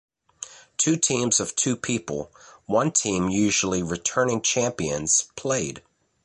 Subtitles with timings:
[0.77, 2.31] Two teams of two people,
[2.65, 5.83] one team usually returning champions, played.